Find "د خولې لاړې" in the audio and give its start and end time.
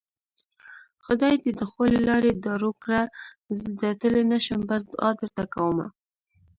1.59-2.31